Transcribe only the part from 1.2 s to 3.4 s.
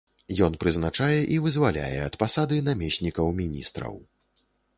і вызваляе ад пасады намеснікаў